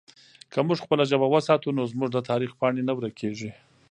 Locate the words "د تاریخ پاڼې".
2.13-2.81